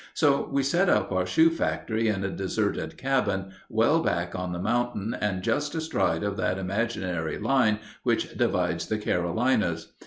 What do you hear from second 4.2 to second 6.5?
on the mountain and just astride of